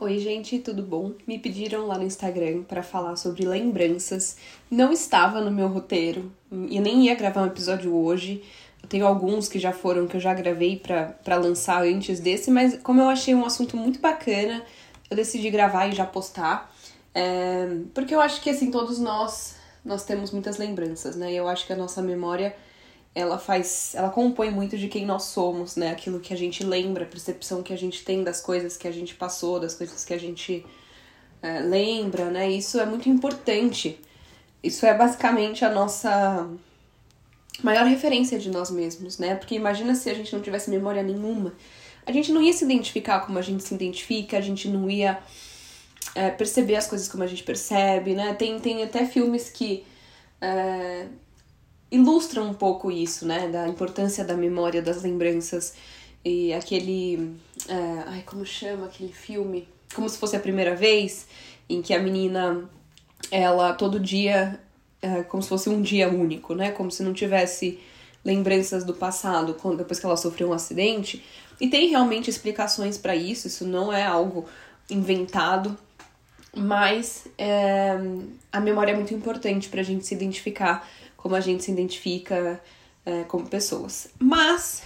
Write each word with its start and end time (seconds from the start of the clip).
Oi, 0.00 0.20
gente, 0.20 0.60
tudo 0.60 0.80
bom? 0.80 1.14
Me 1.26 1.40
pediram 1.40 1.88
lá 1.88 1.98
no 1.98 2.04
Instagram 2.04 2.62
para 2.62 2.84
falar 2.84 3.16
sobre 3.16 3.44
lembranças. 3.44 4.36
Não 4.70 4.92
estava 4.92 5.40
no 5.40 5.50
meu 5.50 5.66
roteiro 5.66 6.30
e 6.52 6.78
nem 6.78 7.06
ia 7.06 7.16
gravar 7.16 7.42
um 7.42 7.46
episódio 7.46 7.92
hoje. 7.92 8.44
Eu 8.80 8.88
tenho 8.88 9.04
alguns 9.04 9.48
que 9.48 9.58
já 9.58 9.72
foram, 9.72 10.06
que 10.06 10.16
eu 10.16 10.20
já 10.20 10.32
gravei 10.32 10.76
para 10.76 11.34
lançar 11.34 11.82
antes 11.82 12.20
desse, 12.20 12.48
mas 12.48 12.78
como 12.80 13.00
eu 13.00 13.08
achei 13.08 13.34
um 13.34 13.44
assunto 13.44 13.76
muito 13.76 13.98
bacana, 13.98 14.62
eu 15.10 15.16
decidi 15.16 15.50
gravar 15.50 15.88
e 15.88 15.92
já 15.92 16.06
postar. 16.06 16.72
É, 17.12 17.66
porque 17.92 18.14
eu 18.14 18.20
acho 18.20 18.40
que, 18.40 18.50
assim, 18.50 18.70
todos 18.70 19.00
nós, 19.00 19.56
nós 19.84 20.04
temos 20.04 20.30
muitas 20.30 20.58
lembranças, 20.58 21.16
né? 21.16 21.32
E 21.32 21.36
eu 21.36 21.48
acho 21.48 21.66
que 21.66 21.72
a 21.72 21.76
nossa 21.76 22.00
memória 22.00 22.54
ela 23.14 23.38
faz, 23.38 23.94
ela 23.94 24.10
compõe 24.10 24.50
muito 24.50 24.76
de 24.78 24.88
quem 24.88 25.04
nós 25.04 25.24
somos, 25.24 25.76
né? 25.76 25.90
Aquilo 25.90 26.20
que 26.20 26.32
a 26.32 26.36
gente 26.36 26.62
lembra, 26.64 27.04
a 27.04 27.06
percepção 27.06 27.62
que 27.62 27.72
a 27.72 27.78
gente 27.78 28.04
tem 28.04 28.22
das 28.22 28.40
coisas 28.40 28.76
que 28.76 28.86
a 28.86 28.92
gente 28.92 29.14
passou, 29.14 29.58
das 29.58 29.74
coisas 29.74 30.04
que 30.04 30.14
a 30.14 30.18
gente 30.18 30.64
é, 31.42 31.60
lembra, 31.60 32.30
né? 32.30 32.50
Isso 32.50 32.78
é 32.78 32.86
muito 32.86 33.08
importante. 33.08 33.98
Isso 34.62 34.86
é 34.86 34.94
basicamente 34.94 35.64
a 35.64 35.70
nossa 35.70 36.48
maior 37.62 37.86
referência 37.86 38.38
de 38.38 38.50
nós 38.50 38.70
mesmos, 38.70 39.18
né? 39.18 39.34
Porque 39.34 39.54
imagina 39.54 39.94
se 39.94 40.08
a 40.10 40.14
gente 40.14 40.32
não 40.32 40.42
tivesse 40.42 40.70
memória 40.70 41.02
nenhuma, 41.02 41.54
a 42.06 42.12
gente 42.12 42.32
não 42.32 42.42
ia 42.42 42.52
se 42.52 42.64
identificar 42.64 43.20
como 43.20 43.38
a 43.38 43.42
gente 43.42 43.62
se 43.62 43.74
identifica, 43.74 44.38
a 44.38 44.40
gente 44.40 44.68
não 44.68 44.88
ia 44.88 45.18
é, 46.14 46.30
perceber 46.30 46.76
as 46.76 46.86
coisas 46.86 47.08
como 47.08 47.22
a 47.22 47.26
gente 47.26 47.42
percebe, 47.42 48.14
né? 48.14 48.34
Tem, 48.34 48.58
tem 48.60 48.82
até 48.82 49.04
filmes 49.04 49.50
que 49.50 49.84
é, 50.40 51.06
ilustram 51.90 52.50
um 52.50 52.54
pouco 52.54 52.90
isso, 52.90 53.26
né? 53.26 53.48
Da 53.48 53.68
importância 53.68 54.24
da 54.24 54.34
memória, 54.34 54.82
das 54.82 55.02
lembranças. 55.02 55.74
E 56.24 56.52
aquele. 56.52 57.36
É, 57.68 58.04
ai, 58.06 58.22
como 58.26 58.44
chama 58.44 58.86
aquele 58.86 59.12
filme? 59.12 59.68
Como 59.94 60.08
se 60.08 60.18
fosse 60.18 60.36
a 60.36 60.40
primeira 60.40 60.74
vez, 60.74 61.26
em 61.68 61.80
que 61.80 61.94
a 61.94 61.98
menina, 61.98 62.68
ela 63.30 63.72
todo 63.72 63.98
dia. 63.98 64.60
É, 65.00 65.22
como 65.22 65.42
se 65.42 65.48
fosse 65.48 65.68
um 65.68 65.80
dia 65.80 66.08
único, 66.08 66.54
né? 66.54 66.72
Como 66.72 66.90
se 66.90 67.02
não 67.02 67.12
tivesse 67.12 67.78
lembranças 68.24 68.84
do 68.84 68.92
passado, 68.92 69.54
quando, 69.54 69.78
depois 69.78 70.00
que 70.00 70.06
ela 70.06 70.16
sofreu 70.16 70.50
um 70.50 70.52
acidente. 70.52 71.24
E 71.60 71.68
tem 71.68 71.88
realmente 71.88 72.28
explicações 72.28 72.98
para 72.98 73.16
isso, 73.16 73.46
isso 73.46 73.64
não 73.64 73.92
é 73.92 74.04
algo 74.04 74.46
inventado, 74.90 75.76
mas 76.56 77.26
é, 77.36 77.96
a 78.52 78.60
memória 78.60 78.92
é 78.92 78.94
muito 78.94 79.14
importante 79.14 79.68
para 79.68 79.80
a 79.80 79.84
gente 79.84 80.06
se 80.06 80.14
identificar 80.14 80.88
como 81.18 81.34
a 81.34 81.40
gente 81.40 81.64
se 81.64 81.70
identifica 81.70 82.62
é, 83.04 83.24
como 83.24 83.46
pessoas. 83.46 84.08
Mas 84.18 84.82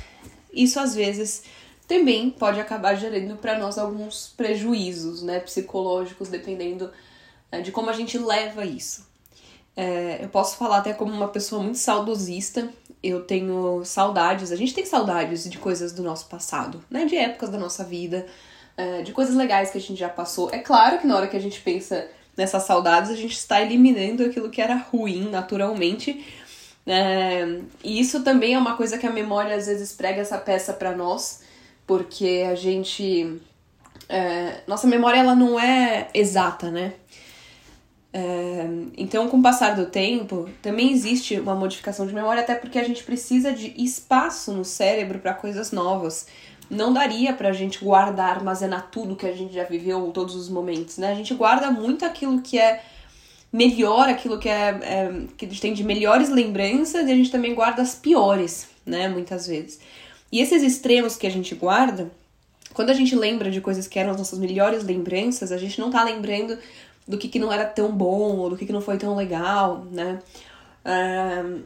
isso 0.53 0.81
às 0.81 0.95
vezes 0.95 1.45
também 1.87 2.31
pode 2.31 2.59
acabar 2.59 2.95
gerando 2.95 3.37
para 3.37 3.59
nós 3.59 3.79
alguns 3.79 4.33
prejuízos, 4.37 5.23
né, 5.23 5.39
psicológicos, 5.41 6.29
dependendo 6.29 6.91
é, 7.51 7.61
de 7.61 7.71
como 7.71 7.91
a 7.91 7.93
gente 7.93 8.19
leva 8.19 8.65
isso. 8.65 9.07
É, 9.77 10.25
eu 10.25 10.29
posso 10.29 10.57
falar 10.57 10.79
até 10.79 10.93
como 10.93 11.13
uma 11.13 11.29
pessoa 11.29 11.63
muito 11.63 11.79
saudosista. 11.79 12.69
Eu 13.03 13.25
tenho 13.25 13.85
saudades, 13.85 14.53
a 14.53 14.57
gente 14.57 14.73
tem 14.73 14.87
saudades 14.87 15.49
de 15.49 15.59
coisas 15.59 15.93
do 15.93 16.03
nosso 16.03 16.27
passado, 16.27 16.83
né, 16.89 17.05
de 17.05 17.17
épocas 17.17 17.51
da 17.51 17.59
nossa 17.59 17.85
vida, 17.85 18.27
é, 18.77 19.03
de 19.03 19.13
coisas 19.13 19.35
legais 19.35 19.71
que 19.71 19.79
a 19.79 19.81
gente 19.81 19.99
já 19.99 20.09
passou. 20.09 20.51
É 20.51 20.59
claro 20.59 20.99
que 20.99 21.07
na 21.07 21.17
hora 21.17 21.27
que 21.27 21.37
a 21.37 21.41
gente 21.41 21.61
pensa 21.61 22.09
nessas 22.37 22.65
saudades, 22.65 23.11
a 23.11 23.17
gente 23.17 23.37
está 23.37 23.61
eliminando 23.61 24.25
aquilo 24.25 24.51
que 24.51 24.61
era 24.61 24.77
ruim 24.77 25.29
naturalmente. 25.31 26.25
É, 26.87 27.61
e 27.85 28.01
isso 28.01 28.23
também 28.23 28.55
é 28.55 28.59
uma 28.59 28.77
coisa 28.77 28.99
que 28.99 29.07
a 29.07 29.13
memória 29.13 29.55
às 29.55 29.67
vezes 29.67 29.93
prega 29.93 30.21
essa 30.21 30.39
peça 30.39 30.73
para 30.73 30.97
nós, 30.97 31.43
porque 31.87 32.45
a 32.51 32.55
gente. 32.55 33.41
É, 34.09 34.61
nossa 34.67 34.87
memória 34.87 35.19
ela 35.19 35.35
não 35.35 35.59
é 35.59 36.09
exata, 36.13 36.71
né? 36.71 36.95
É, 38.15 38.67
então, 38.99 39.29
com 39.29 39.39
o 39.39 39.43
passar 39.43 39.75
do 39.75 39.87
tempo, 39.87 40.49
também 40.61 40.93
existe 40.93 41.41
uma 41.41 41.55
modificação 41.55 42.07
de 42.07 42.13
memória, 42.13 42.43
até 42.43 42.55
porque 42.55 42.79
a 42.79 42.85
gente 42.85 43.03
precisa 43.05 43.53
de 43.53 43.73
espaço 43.83 44.53
no 44.53 44.65
cérebro 44.65 45.19
para 45.19 45.33
coisas 45.33 45.73
novas 45.73 46.27
não 46.73 46.91
daria 46.93 47.35
pra 47.35 47.53
gente 47.53 47.85
guardar, 47.85 48.37
armazenar 48.37 48.89
tudo 48.91 49.15
que 49.15 49.27
a 49.27 49.33
gente 49.33 49.53
já 49.53 49.65
viveu, 49.65 50.11
todos 50.13 50.35
os 50.35 50.49
momentos, 50.49 50.97
né? 50.97 51.13
A 51.13 51.15
gente 51.15 51.35
guarda 51.35 51.71
muito 51.71 52.05
aquilo 52.05 52.41
que 52.41 52.59
é 52.59 52.83
melhor, 53.53 54.09
aquilo 54.09 54.39
que 54.39 54.49
é, 54.49 54.71
é 54.83 55.27
que 55.37 55.45
a 55.45 55.49
gente 55.49 55.61
tem 55.61 55.75
de 55.75 55.85
melhores 55.85 56.31
lembranças 56.31 57.07
e 57.07 57.13
a 57.13 57.15
gente 57.15 57.31
também 57.31 57.55
guarda 57.55 57.83
as 57.83 57.95
piores, 57.95 58.69
né? 58.87 59.07
Muitas 59.07 59.47
vezes. 59.47 59.79
E 60.33 60.41
esses 60.41 60.63
extremos 60.63 61.15
que 61.15 61.27
a 61.27 61.31
gente 61.31 61.55
guarda, 61.55 62.11
quando 62.73 62.89
a 62.89 62.95
gente 62.95 63.15
lembra 63.15 63.51
de 63.51 63.61
coisas 63.61 63.87
que 63.87 63.99
eram 63.99 64.13
as 64.13 64.17
nossas 64.17 64.39
melhores 64.39 64.83
lembranças, 64.83 65.53
a 65.53 65.59
gente 65.59 65.79
não 65.79 65.91
tá 65.91 66.03
lembrando 66.03 66.59
do 67.07 67.19
que, 67.19 67.29
que 67.29 67.39
não 67.39 67.53
era 67.53 67.67
tão 67.67 67.93
bom 67.93 68.39
ou 68.39 68.49
do 68.49 68.57
que, 68.57 68.65
que 68.65 68.73
não 68.73 68.81
foi 68.81 68.97
tão 68.97 69.15
legal, 69.15 69.85
né? 69.91 70.21
Um, 70.87 71.63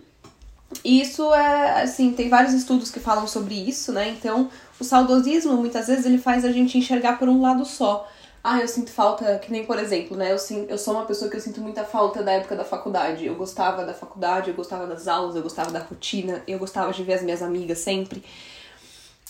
isso 0.85 1.33
é, 1.33 1.83
assim, 1.83 2.13
tem 2.13 2.29
vários 2.29 2.53
estudos 2.53 2.91
que 2.91 2.99
falam 2.99 3.27
sobre 3.29 3.55
isso, 3.55 3.93
né? 3.93 4.09
Então, 4.09 4.51
o 4.79 4.85
saudosismo, 4.85 5.57
muitas 5.57 5.87
vezes, 5.87 6.07
ele 6.07 6.19
faz 6.19 6.45
a 6.45 6.53
gente 6.53 6.77
enxergar 6.77 7.19
por 7.19 7.29
um 7.29 7.41
lado 7.41 7.65
só. 7.65 8.09
Ah, 8.49 8.61
eu 8.61 8.69
sinto 8.69 8.93
falta, 8.93 9.41
que 9.41 9.51
nem 9.51 9.67
por 9.67 9.77
exemplo, 9.77 10.17
né? 10.17 10.33
Eu, 10.33 10.39
sim, 10.39 10.67
eu 10.69 10.79
sou 10.79 10.95
uma 10.95 11.05
pessoa 11.05 11.29
que 11.29 11.37
eu 11.37 11.41
sinto 11.41 11.61
muita 11.61 11.83
falta 11.83 12.23
da 12.23 12.31
época 12.31 12.55
da 12.55 12.65
faculdade. 12.65 13.27
Eu 13.27 13.35
gostava 13.35 13.85
da 13.85 13.93
faculdade, 13.93 14.51
eu 14.51 14.55
gostava 14.55 14.87
das 14.87 15.09
aulas, 15.09 15.35
eu 15.35 15.43
gostava 15.43 15.73
da 15.73 15.81
rotina, 15.81 16.43
eu 16.47 16.57
gostava 16.57 16.93
de 16.93 17.03
ver 17.03 17.15
as 17.15 17.23
minhas 17.23 17.43
amigas 17.43 17.79
sempre. 17.79 18.23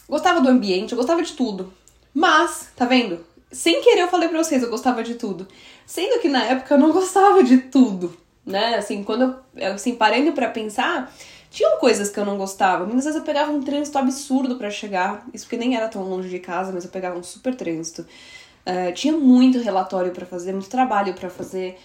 Gostava 0.06 0.43
do 0.43 0.49
ambiente, 0.51 0.93
eu 0.93 0.99
gostava 0.99 1.23
de 1.23 1.33
tudo. 1.33 1.73
Mas, 2.12 2.69
tá 2.77 2.85
vendo? 2.85 3.25
Sem 3.51 3.81
querer 3.81 4.03
eu 4.03 4.09
falei 4.09 4.29
pra 4.29 4.43
vocês, 4.43 4.62
eu 4.62 4.69
gostava 4.69 5.03
de 5.03 5.15
tudo. 5.15 5.49
Sendo 5.87 6.21
que 6.21 6.29
na 6.29 6.45
época 6.45 6.75
eu 6.75 6.79
não 6.79 6.93
gostava 6.93 7.43
de 7.43 7.56
tudo, 7.59 8.15
né? 8.45 8.75
Assim, 8.75 9.03
quando 9.03 9.37
eu, 9.55 9.73
assim, 9.73 9.95
parando 9.95 10.33
para 10.33 10.51
pensar, 10.51 11.11
tinham 11.56 11.78
coisas 11.78 12.11
que 12.11 12.21
eu 12.21 12.25
não 12.27 12.37
gostava. 12.37 12.84
Muitas 12.84 13.06
vezes 13.06 13.19
eu 13.19 13.25
pegava 13.25 13.50
um 13.50 13.62
trânsito 13.62 13.97
absurdo 13.97 14.56
para 14.56 14.69
chegar, 14.69 15.27
isso 15.33 15.47
porque 15.47 15.56
nem 15.56 15.75
era 15.75 15.89
tão 15.89 16.03
longe 16.03 16.28
de 16.28 16.39
casa, 16.39 16.71
mas 16.71 16.84
eu 16.84 16.91
pegava 16.91 17.19
um 17.19 17.22
super 17.22 17.55
trânsito. 17.55 18.03
Uh, 18.03 18.93
tinha 18.93 19.17
muito 19.17 19.59
relatório 19.59 20.12
para 20.12 20.27
fazer, 20.27 20.53
muito 20.53 20.69
trabalho 20.69 21.15
para 21.15 21.31
fazer. 21.31 21.78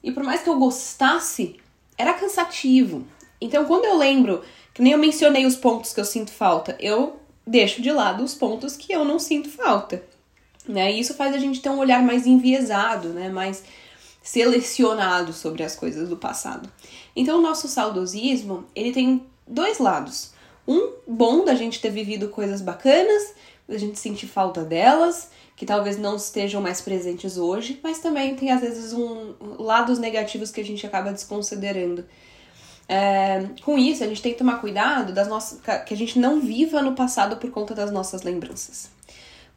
E 0.00 0.12
por 0.12 0.22
mais 0.22 0.42
que 0.42 0.48
eu 0.48 0.56
gostasse, 0.56 1.56
era 1.98 2.14
cansativo. 2.14 3.04
Então, 3.40 3.64
quando 3.64 3.86
eu 3.86 3.98
lembro, 3.98 4.44
que 4.72 4.80
nem 4.80 4.92
eu 4.92 4.98
mencionei 4.98 5.44
os 5.44 5.56
pontos 5.56 5.92
que 5.92 5.98
eu 5.98 6.04
sinto 6.04 6.30
falta, 6.30 6.76
eu 6.78 7.16
deixo 7.44 7.82
de 7.82 7.90
lado 7.90 8.22
os 8.22 8.32
pontos 8.32 8.76
que 8.76 8.92
eu 8.92 9.04
não 9.04 9.18
sinto 9.18 9.50
falta. 9.50 10.04
Né? 10.68 10.92
E 10.92 11.00
isso 11.00 11.14
faz 11.14 11.34
a 11.34 11.38
gente 11.38 11.60
ter 11.60 11.68
um 11.68 11.78
olhar 11.78 12.00
mais 12.00 12.28
enviesado, 12.28 13.08
né? 13.08 13.28
mais 13.28 13.64
selecionado 14.26 15.32
sobre 15.32 15.62
as 15.62 15.76
coisas 15.76 16.08
do 16.08 16.16
passado. 16.16 16.68
Então, 17.14 17.38
o 17.38 17.40
nosso 17.40 17.68
saudosismo, 17.68 18.64
ele 18.74 18.90
tem 18.90 19.24
dois 19.46 19.78
lados. 19.78 20.32
Um 20.66 20.94
bom 21.06 21.44
da 21.44 21.54
gente 21.54 21.80
ter 21.80 21.90
vivido 21.90 22.28
coisas 22.28 22.60
bacanas, 22.60 23.34
da 23.68 23.78
gente 23.78 24.00
sentir 24.00 24.26
falta 24.26 24.64
delas, 24.64 25.30
que 25.54 25.64
talvez 25.64 25.96
não 25.96 26.16
estejam 26.16 26.60
mais 26.60 26.80
presentes 26.80 27.38
hoje, 27.38 27.78
mas 27.84 28.00
também 28.00 28.34
tem 28.34 28.50
às 28.50 28.62
vezes 28.62 28.92
um 28.92 29.34
lados 29.60 30.00
negativos 30.00 30.50
que 30.50 30.60
a 30.60 30.64
gente 30.64 30.84
acaba 30.84 31.12
desconsiderando. 31.12 32.04
É, 32.88 33.46
com 33.62 33.78
isso, 33.78 34.02
a 34.02 34.08
gente 34.08 34.20
tem 34.20 34.32
que 34.32 34.38
tomar 34.38 34.60
cuidado 34.60 35.12
das 35.12 35.28
nossas, 35.28 35.60
que 35.86 35.94
a 35.94 35.96
gente 35.96 36.18
não 36.18 36.40
viva 36.40 36.82
no 36.82 36.96
passado 36.96 37.36
por 37.36 37.50
conta 37.52 37.76
das 37.76 37.92
nossas 37.92 38.22
lembranças. 38.22 38.90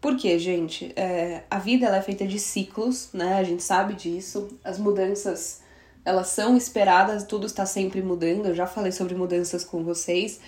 Porque, 0.02 0.40
gente, 0.40 0.94
é, 0.96 1.44
a 1.50 1.60
vida 1.60 1.86
ela 1.86 1.98
é 1.98 2.02
feita 2.02 2.26
de 2.26 2.40
ciclos, 2.40 3.10
né? 3.14 3.38
A 3.38 3.44
gente 3.44 3.62
sabe 3.62 3.94
disso. 3.94 4.48
As 4.64 4.78
mudanças, 4.78 5.62
elas 6.06 6.28
são 6.28 6.56
esperadas, 6.56 7.26
tudo 7.26 7.46
está 7.46 7.66
sempre 7.66 8.02
mudando. 8.02 8.46
Eu 8.46 8.56
já 8.56 8.66
falei 8.66 8.94
sobre 8.94 9.14
mudanças 9.14 9.66
com 9.66 9.84
vocês. 9.84 10.40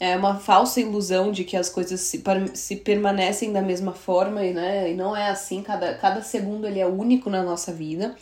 É 0.00 0.16
uma 0.16 0.36
falsa 0.36 0.80
ilusão 0.80 1.30
de 1.30 1.44
que 1.44 1.56
as 1.56 1.68
coisas 1.68 2.00
se, 2.00 2.22
se 2.54 2.76
permanecem 2.76 3.52
da 3.52 3.60
mesma 3.60 3.92
forma, 3.92 4.44
e, 4.44 4.54
né? 4.54 4.90
E 4.90 4.94
não 4.94 5.14
é 5.14 5.28
assim. 5.28 5.62
Cada, 5.62 5.94
cada 5.94 6.22
segundo 6.22 6.66
ele 6.66 6.80
é 6.80 6.86
único 6.86 7.28
na 7.28 7.42
nossa 7.42 7.72
vida. 7.72 8.16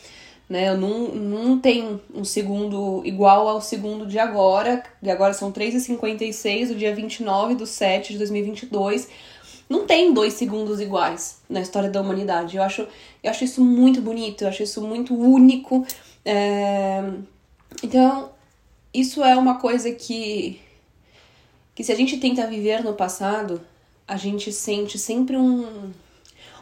Né? 0.49 0.69
Eu 0.69 0.77
não, 0.77 1.09
não 1.09 1.61
tem 1.61 2.01
um 2.12 2.25
segundo 2.25 3.03
igual 3.05 3.47
ao 3.49 3.61
segundo 3.61 4.05
de 4.05 4.19
agora. 4.19 4.83
De 5.01 5.11
agora 5.11 5.33
são 5.33 5.53
3h56, 5.53 6.73
o 6.73 6.75
dia 6.75 6.93
29 6.93 7.55
de 7.55 7.67
7 7.69 8.15
de 8.15 8.19
2022 8.19 9.09
não 9.69 9.85
tem 9.85 10.13
dois 10.13 10.35
segundos 10.35 10.81
iguais 10.81 11.39
na 11.49 11.61
história 11.61 11.91
da 11.91 12.01
humanidade. 12.01 12.57
Eu 12.57 12.63
acho, 12.63 12.87
eu 13.23 13.31
acho 13.31 13.45
isso 13.45 13.65
muito 13.65 14.01
bonito, 14.01 14.43
eu 14.43 14.49
acho 14.49 14.63
isso 14.63 14.81
muito 14.81 15.15
único. 15.15 15.85
É... 16.25 17.03
Então, 17.83 18.31
isso 18.95 19.23
é 19.23 19.37
uma 19.37 19.59
coisa 19.59 19.91
que, 19.91 20.61
que 21.75 21.83
se 21.83 21.93
a 21.93 21.97
gente 21.97 22.17
tenta 22.19 22.47
viver 22.47 22.83
no 22.83 22.95
passado, 22.95 23.61
a 24.07 24.17
gente 24.17 24.53
sente 24.53 24.99
sempre 24.99 25.37
um, 25.37 25.93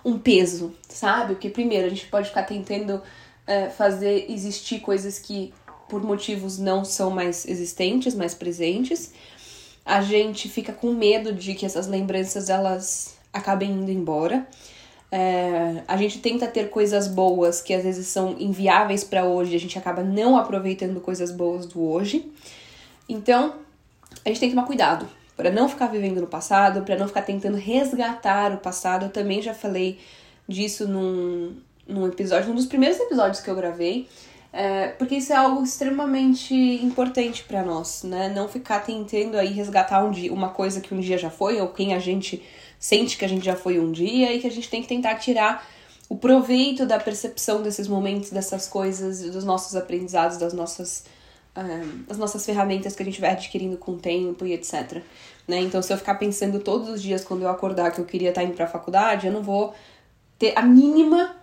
um 0.04 0.18
peso, 0.18 0.74
sabe? 0.88 1.34
Porque, 1.34 1.50
primeiro, 1.50 1.86
a 1.86 1.90
gente 1.90 2.06
pode 2.06 2.28
ficar 2.28 2.44
tentando 2.44 3.02
é, 3.46 3.68
fazer 3.68 4.30
existir 4.30 4.80
coisas 4.80 5.18
que, 5.18 5.52
por 5.88 6.02
motivos 6.02 6.58
não 6.58 6.84
são 6.84 7.10
mais 7.10 7.46
existentes, 7.46 8.14
mais 8.14 8.34
presentes 8.34 9.12
a 9.84 10.00
gente 10.00 10.48
fica 10.48 10.72
com 10.72 10.92
medo 10.92 11.32
de 11.32 11.54
que 11.54 11.66
essas 11.66 11.86
lembranças 11.86 12.48
elas 12.48 13.16
acabem 13.32 13.70
indo 13.70 13.90
embora. 13.90 14.46
É, 15.12 15.82
a 15.86 15.96
gente 15.96 16.18
tenta 16.18 16.46
ter 16.46 16.70
coisas 16.70 17.06
boas 17.06 17.60
que 17.60 17.72
às 17.72 17.84
vezes 17.84 18.06
são 18.08 18.36
inviáveis 18.38 19.04
para 19.04 19.24
hoje, 19.24 19.54
a 19.54 19.60
gente 19.60 19.78
acaba 19.78 20.02
não 20.02 20.36
aproveitando 20.36 21.00
coisas 21.00 21.30
boas 21.30 21.66
do 21.66 21.82
hoje. 21.82 22.32
Então, 23.08 23.54
a 24.24 24.28
gente 24.28 24.40
tem 24.40 24.48
que 24.48 24.54
tomar 24.54 24.66
cuidado 24.66 25.06
para 25.36 25.50
não 25.50 25.68
ficar 25.68 25.86
vivendo 25.86 26.20
no 26.20 26.26
passado, 26.26 26.82
para 26.82 26.96
não 26.96 27.06
ficar 27.06 27.22
tentando 27.22 27.56
resgatar 27.56 28.52
o 28.52 28.58
passado. 28.58 29.06
Eu 29.06 29.10
também 29.10 29.42
já 29.42 29.52
falei 29.52 29.98
disso 30.48 30.88
num, 30.88 31.56
num 31.86 32.06
episódio, 32.06 32.50
um 32.50 32.54
dos 32.54 32.66
primeiros 32.66 32.98
episódios 32.98 33.40
que 33.40 33.50
eu 33.50 33.54
gravei, 33.54 34.08
é, 34.56 34.88
porque 34.90 35.16
isso 35.16 35.32
é 35.32 35.36
algo 35.36 35.64
extremamente 35.64 36.54
importante 36.54 37.42
para 37.42 37.64
nós, 37.64 38.04
né? 38.04 38.28
Não 38.28 38.48
ficar 38.48 38.78
tentando 38.80 39.36
aí 39.36 39.52
resgatar 39.52 40.04
um 40.04 40.12
dia, 40.12 40.32
uma 40.32 40.50
coisa 40.50 40.80
que 40.80 40.94
um 40.94 41.00
dia 41.00 41.18
já 41.18 41.28
foi, 41.28 41.60
ou 41.60 41.66
quem 41.66 41.92
a 41.92 41.98
gente 41.98 42.40
sente 42.78 43.18
que 43.18 43.24
a 43.24 43.28
gente 43.28 43.44
já 43.44 43.56
foi 43.56 43.80
um 43.80 43.90
dia, 43.90 44.32
e 44.32 44.40
que 44.40 44.46
a 44.46 44.50
gente 44.50 44.70
tem 44.70 44.80
que 44.80 44.86
tentar 44.86 45.16
tirar 45.16 45.66
o 46.08 46.16
proveito 46.16 46.86
da 46.86 47.00
percepção 47.00 47.62
desses 47.62 47.88
momentos, 47.88 48.30
dessas 48.30 48.68
coisas, 48.68 49.22
dos 49.28 49.44
nossos 49.44 49.74
aprendizados, 49.74 50.36
das 50.36 50.52
nossas 50.52 51.04
as 52.08 52.18
nossas 52.18 52.44
ferramentas 52.44 52.96
que 52.96 53.02
a 53.02 53.06
gente 53.06 53.20
vai 53.20 53.30
adquirindo 53.30 53.76
com 53.76 53.92
o 53.92 53.96
tempo 53.96 54.44
e 54.44 54.52
etc. 54.52 55.02
Né? 55.46 55.60
Então, 55.60 55.80
se 55.80 55.92
eu 55.92 55.96
ficar 55.96 56.16
pensando 56.16 56.58
todos 56.58 56.88
os 56.88 57.00
dias 57.00 57.24
quando 57.24 57.42
eu 57.42 57.48
acordar 57.48 57.92
que 57.92 58.00
eu 58.00 58.04
queria 58.04 58.30
estar 58.30 58.42
indo 58.42 58.54
para 58.54 58.64
a 58.64 58.68
faculdade, 58.68 59.28
eu 59.28 59.32
não 59.32 59.42
vou 59.42 59.72
ter 60.36 60.52
a 60.56 60.62
mínima 60.62 61.36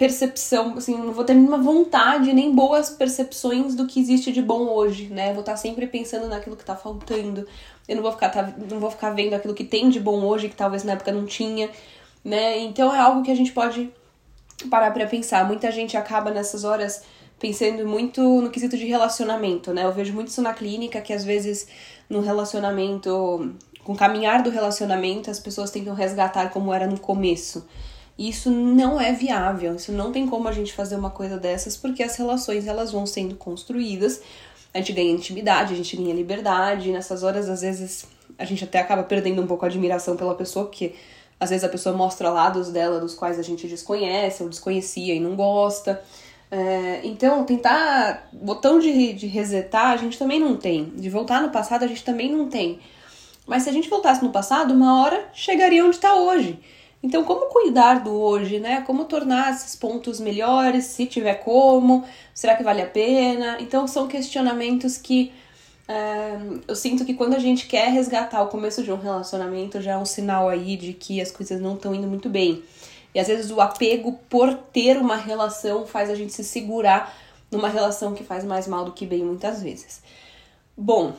percepção, 0.00 0.78
assim, 0.78 0.96
não 0.96 1.12
vou 1.12 1.24
ter 1.24 1.34
a 1.34 1.36
mínima 1.36 1.58
vontade 1.58 2.32
nem 2.32 2.54
boas 2.54 2.88
percepções 2.88 3.74
do 3.74 3.86
que 3.86 4.00
existe 4.00 4.32
de 4.32 4.40
bom 4.40 4.70
hoje, 4.70 5.08
né? 5.08 5.30
Vou 5.34 5.40
estar 5.40 5.58
sempre 5.58 5.86
pensando 5.86 6.26
naquilo 6.26 6.56
que 6.56 6.64
tá 6.64 6.74
faltando. 6.74 7.46
Eu 7.86 7.96
não 7.96 8.02
vou 8.02 8.10
ficar 8.10 8.30
tá, 8.30 8.50
não 8.70 8.80
vou 8.80 8.90
ficar 8.90 9.10
vendo 9.10 9.34
aquilo 9.34 9.52
que 9.52 9.62
tem 9.62 9.90
de 9.90 10.00
bom 10.00 10.24
hoje 10.24 10.48
que 10.48 10.56
talvez 10.56 10.84
na 10.84 10.92
época 10.92 11.12
não 11.12 11.26
tinha, 11.26 11.68
né? 12.24 12.60
Então 12.60 12.94
é 12.94 12.98
algo 12.98 13.22
que 13.22 13.30
a 13.30 13.34
gente 13.34 13.52
pode 13.52 13.90
parar 14.70 14.90
para 14.90 15.06
pensar. 15.06 15.46
Muita 15.46 15.70
gente 15.70 15.98
acaba 15.98 16.30
nessas 16.30 16.64
horas 16.64 17.02
pensando 17.38 17.86
muito 17.86 18.22
no 18.22 18.48
quesito 18.48 18.78
de 18.78 18.86
relacionamento, 18.86 19.70
né? 19.74 19.84
Eu 19.84 19.92
vejo 19.92 20.14
muito 20.14 20.28
isso 20.28 20.40
na 20.40 20.54
clínica, 20.54 21.02
que 21.02 21.12
às 21.12 21.24
vezes 21.24 21.68
no 22.08 22.22
relacionamento, 22.22 23.54
com 23.84 23.92
o 23.92 23.96
caminhar 23.96 24.42
do 24.42 24.48
relacionamento, 24.48 25.30
as 25.30 25.38
pessoas 25.38 25.70
tentam 25.70 25.92
resgatar 25.92 26.48
como 26.48 26.72
era 26.72 26.86
no 26.86 26.98
começo. 26.98 27.66
Isso 28.20 28.50
não 28.50 29.00
é 29.00 29.14
viável, 29.14 29.76
isso 29.76 29.90
não 29.92 30.12
tem 30.12 30.26
como 30.26 30.46
a 30.46 30.52
gente 30.52 30.74
fazer 30.74 30.94
uma 30.94 31.08
coisa 31.08 31.38
dessas, 31.38 31.74
porque 31.74 32.02
as 32.02 32.16
relações 32.16 32.66
elas 32.66 32.92
vão 32.92 33.06
sendo 33.06 33.34
construídas, 33.34 34.20
a 34.74 34.78
gente 34.78 34.92
ganha 34.92 35.10
intimidade, 35.10 35.72
a 35.72 35.76
gente 35.76 35.96
ganha 35.96 36.12
liberdade, 36.12 36.92
nessas 36.92 37.22
horas 37.22 37.48
às 37.48 37.62
vezes 37.62 38.06
a 38.38 38.44
gente 38.44 38.62
até 38.62 38.78
acaba 38.78 39.02
perdendo 39.04 39.40
um 39.40 39.46
pouco 39.46 39.64
a 39.64 39.68
admiração 39.68 40.18
pela 40.18 40.34
pessoa, 40.34 40.66
porque 40.66 40.94
às 41.40 41.48
vezes 41.48 41.64
a 41.64 41.68
pessoa 41.70 41.96
mostra 41.96 42.28
lados 42.28 42.70
dela 42.70 43.00
dos 43.00 43.14
quais 43.14 43.38
a 43.38 43.42
gente 43.42 43.66
desconhece 43.66 44.42
ou 44.42 44.50
desconhecia 44.50 45.14
e 45.14 45.20
não 45.20 45.34
gosta. 45.34 46.02
É, 46.50 47.00
então, 47.04 47.42
tentar. 47.44 48.28
Botão 48.34 48.78
de, 48.78 49.14
de 49.14 49.26
resetar 49.28 49.92
a 49.92 49.96
gente 49.96 50.18
também 50.18 50.38
não 50.38 50.58
tem. 50.58 50.92
De 50.94 51.08
voltar 51.08 51.40
no 51.40 51.48
passado 51.48 51.84
a 51.84 51.88
gente 51.88 52.04
também 52.04 52.30
não 52.30 52.50
tem. 52.50 52.80
Mas 53.46 53.62
se 53.62 53.70
a 53.70 53.72
gente 53.72 53.88
voltasse 53.88 54.22
no 54.22 54.30
passado, 54.30 54.74
uma 54.74 55.00
hora 55.00 55.30
chegaria 55.32 55.82
onde 55.82 55.96
está 55.96 56.14
hoje. 56.14 56.58
Então, 57.02 57.24
como 57.24 57.46
cuidar 57.46 58.00
do 58.00 58.12
hoje, 58.12 58.60
né? 58.60 58.82
Como 58.82 59.06
tornar 59.06 59.52
esses 59.52 59.74
pontos 59.74 60.20
melhores, 60.20 60.84
se 60.84 61.06
tiver 61.06 61.34
como, 61.34 62.04
será 62.34 62.54
que 62.56 62.62
vale 62.62 62.82
a 62.82 62.86
pena? 62.86 63.56
Então, 63.60 63.86
são 63.86 64.06
questionamentos 64.06 64.98
que 64.98 65.32
é, 65.88 66.38
eu 66.68 66.76
sinto 66.76 67.04
que 67.04 67.14
quando 67.14 67.34
a 67.34 67.38
gente 67.40 67.66
quer 67.66 67.90
resgatar 67.90 68.42
o 68.42 68.46
começo 68.46 68.82
de 68.82 68.92
um 68.92 68.96
relacionamento, 68.96 69.80
já 69.80 69.92
é 69.92 69.96
um 69.96 70.04
sinal 70.04 70.48
aí 70.48 70.76
de 70.76 70.92
que 70.92 71.20
as 71.20 71.32
coisas 71.32 71.60
não 71.60 71.74
estão 71.74 71.92
indo 71.92 72.06
muito 72.06 72.28
bem. 72.28 72.62
E 73.12 73.18
às 73.18 73.26
vezes 73.26 73.50
o 73.50 73.60
apego 73.60 74.12
por 74.28 74.54
ter 74.54 74.96
uma 74.96 75.16
relação 75.16 75.86
faz 75.86 76.08
a 76.08 76.14
gente 76.14 76.32
se 76.32 76.44
segurar 76.44 77.12
numa 77.50 77.68
relação 77.68 78.14
que 78.14 78.22
faz 78.22 78.44
mais 78.44 78.68
mal 78.68 78.84
do 78.84 78.92
que 78.92 79.04
bem 79.04 79.24
muitas 79.24 79.62
vezes. 79.62 80.00
Bom, 80.76 81.12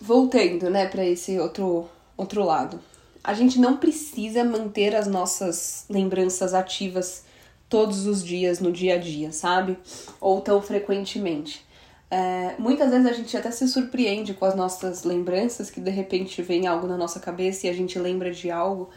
voltando, 0.00 0.68
né, 0.68 0.86
para 0.86 1.04
esse 1.04 1.38
outro 1.38 1.88
outro 2.16 2.42
lado. 2.42 2.80
A 3.26 3.34
gente 3.34 3.58
não 3.58 3.76
precisa 3.76 4.44
manter 4.44 4.94
as 4.94 5.08
nossas 5.08 5.84
lembranças 5.90 6.54
ativas 6.54 7.24
todos 7.68 8.06
os 8.06 8.24
dias 8.24 8.60
no 8.60 8.70
dia 8.70 8.94
a 8.94 8.98
dia, 8.98 9.32
sabe? 9.32 9.76
Ou 10.20 10.40
tão 10.40 10.62
frequentemente. 10.62 11.66
É, 12.08 12.54
muitas 12.56 12.88
vezes 12.88 13.04
a 13.04 13.12
gente 13.12 13.36
até 13.36 13.50
se 13.50 13.66
surpreende 13.66 14.32
com 14.32 14.44
as 14.44 14.54
nossas 14.54 15.02
lembranças, 15.02 15.70
que 15.70 15.80
de 15.80 15.90
repente 15.90 16.40
vem 16.40 16.68
algo 16.68 16.86
na 16.86 16.96
nossa 16.96 17.18
cabeça 17.18 17.66
e 17.66 17.70
a 17.70 17.72
gente 17.72 17.98
lembra 17.98 18.30
de 18.30 18.48
algo. 18.48 18.90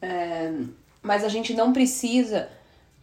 É, 0.00 0.50
mas 1.02 1.22
a 1.22 1.28
gente 1.28 1.52
não 1.52 1.70
precisa 1.70 2.48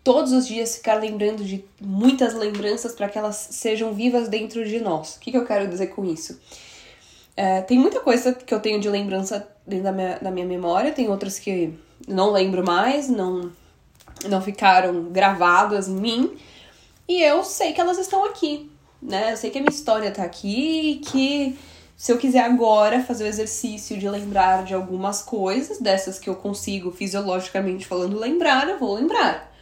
todos 0.04 0.32
os 0.32 0.48
dias 0.48 0.78
ficar 0.78 0.96
lembrando 0.96 1.46
de 1.46 1.64
muitas 1.80 2.34
lembranças 2.34 2.94
para 2.94 3.08
que 3.08 3.20
elas 3.20 3.36
sejam 3.52 3.94
vivas 3.94 4.28
dentro 4.28 4.66
de 4.66 4.80
nós. 4.80 5.18
O 5.18 5.20
que, 5.20 5.30
que 5.30 5.38
eu 5.38 5.46
quero 5.46 5.68
dizer 5.68 5.88
com 5.88 6.04
isso? 6.04 6.42
É, 7.38 7.62
tem 7.62 7.78
muita 7.78 8.00
coisa 8.00 8.34
que 8.34 8.52
eu 8.52 8.60
tenho 8.60 8.80
de 8.80 8.90
lembrança 8.90 9.48
dentro 9.66 9.86
da 9.86 9.92
minha, 9.92 10.20
da 10.20 10.32
minha 10.32 10.46
memória, 10.46 10.92
tem 10.92 11.10
outras 11.10 11.40
que 11.40 11.74
não 12.08 12.32
lembro 12.32 12.64
mais, 12.64 13.10
não, 13.10 13.52
não 14.28 14.42
ficaram 14.42 15.06
gravadas 15.06 15.88
em 15.88 15.96
mim, 15.96 16.38
e 17.08 17.22
eu 17.22 17.44
sei 17.44 17.74
que 17.74 17.82
elas 17.82 17.98
estão 17.98 18.26
aqui, 18.26 18.70
né? 19.02 19.34
Eu 19.34 19.38
sei 19.38 19.50
que 19.50 19.58
a 19.58 19.62
minha 19.62 19.74
história 19.74 20.12
tá 20.12 20.24
aqui 20.24 20.92
e 20.92 20.96
que 20.98 21.58
se 21.96 22.12
eu 22.12 22.18
quiser 22.18 22.44
agora 22.44 23.04
fazer 23.04 23.24
o 23.24 23.28
exercício 23.28 23.98
de 23.98 24.10
lembrar 24.10 24.64
de 24.66 24.74
algumas 24.74 25.22
coisas, 25.22 25.80
dessas 25.80 26.20
que 26.20 26.30
eu 26.30 26.36
consigo 26.36 26.92
fisiologicamente 26.92 27.86
falando 27.86 28.20
lembrar, 28.20 28.68
eu 28.68 28.78
vou 28.78 28.96
lembrar. 28.96 29.54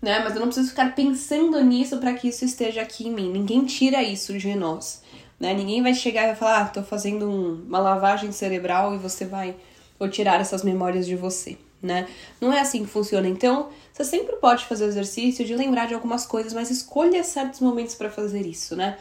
Né? 0.00 0.20
Mas 0.22 0.34
eu 0.34 0.40
não 0.40 0.48
preciso 0.48 0.68
ficar 0.68 0.94
pensando 0.94 1.60
nisso 1.62 1.98
para 1.98 2.12
que 2.14 2.28
isso 2.28 2.44
esteja 2.44 2.82
aqui 2.82 3.08
em 3.08 3.12
mim. 3.12 3.32
Ninguém 3.32 3.64
tira 3.64 4.02
isso 4.02 4.38
de 4.38 4.54
nós. 4.54 5.02
Né? 5.44 5.52
Ninguém 5.52 5.82
vai 5.82 5.92
chegar 5.92 6.32
e 6.32 6.34
falar, 6.34 6.62
ah, 6.62 6.64
tô 6.64 6.82
fazendo 6.82 7.28
um, 7.28 7.66
uma 7.68 7.78
lavagem 7.78 8.32
cerebral 8.32 8.94
e 8.94 8.98
você 8.98 9.26
vai 9.26 9.54
ou 9.98 10.08
tirar 10.08 10.40
essas 10.40 10.64
memórias 10.64 11.06
de 11.06 11.14
você, 11.14 11.58
né? 11.82 12.08
Não 12.40 12.50
é 12.50 12.60
assim 12.60 12.82
que 12.82 12.90
funciona. 12.90 13.28
Então, 13.28 13.68
você 13.92 14.04
sempre 14.04 14.36
pode 14.36 14.64
fazer 14.64 14.86
o 14.86 14.88
exercício 14.88 15.44
de 15.44 15.54
lembrar 15.54 15.86
de 15.86 15.92
algumas 15.92 16.24
coisas, 16.24 16.54
mas 16.54 16.70
escolha 16.70 17.22
certos 17.22 17.60
momentos 17.60 17.94
para 17.94 18.08
fazer 18.08 18.46
isso, 18.46 18.74
né? 18.74 18.96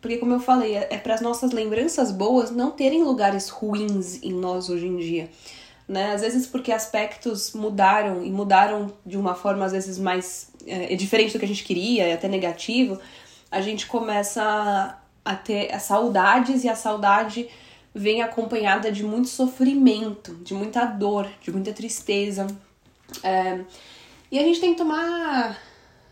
Porque, 0.00 0.18
como 0.18 0.32
eu 0.32 0.38
falei, 0.38 0.76
é, 0.76 0.86
é 0.88 0.98
para 0.98 1.14
as 1.14 1.20
nossas 1.20 1.50
lembranças 1.50 2.12
boas 2.12 2.52
não 2.52 2.70
terem 2.70 3.02
lugares 3.02 3.48
ruins 3.48 4.22
em 4.22 4.32
nós 4.32 4.70
hoje 4.70 4.86
em 4.86 4.98
dia. 4.98 5.28
Né? 5.88 6.12
Às 6.12 6.20
vezes 6.20 6.46
porque 6.46 6.70
aspectos 6.70 7.54
mudaram 7.54 8.24
e 8.24 8.30
mudaram 8.30 8.92
de 9.04 9.16
uma 9.16 9.34
forma 9.34 9.64
às 9.64 9.72
vezes 9.72 9.98
mais 9.98 10.52
é, 10.64 10.94
diferente 10.94 11.32
do 11.32 11.40
que 11.40 11.44
a 11.44 11.48
gente 11.48 11.64
queria, 11.64 12.06
e 12.06 12.12
até 12.12 12.28
negativo, 12.28 13.00
a 13.50 13.60
gente 13.60 13.86
começa 13.86 14.96
a 15.28 15.36
ter 15.36 15.78
saudades 15.80 16.64
e 16.64 16.68
a 16.68 16.74
saudade 16.74 17.48
vem 17.94 18.22
acompanhada 18.22 18.90
de 18.90 19.04
muito 19.04 19.28
sofrimento, 19.28 20.34
de 20.36 20.54
muita 20.54 20.84
dor, 20.84 21.28
de 21.42 21.50
muita 21.50 21.72
tristeza. 21.72 22.46
É, 23.22 23.60
e 24.30 24.38
a 24.38 24.42
gente 24.42 24.60
tem 24.60 24.72
que 24.72 24.78
tomar 24.78 25.58